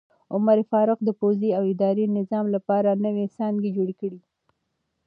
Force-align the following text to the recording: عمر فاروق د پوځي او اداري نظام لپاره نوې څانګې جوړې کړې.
عمر 0.33 0.57
فاروق 0.69 0.99
د 1.05 1.09
پوځي 1.19 1.49
او 1.57 1.63
اداري 1.73 2.05
نظام 2.17 2.45
لپاره 2.55 3.01
نوې 3.05 3.25
څانګې 3.35 3.69
جوړې 3.77 3.95
کړې. 4.01 4.19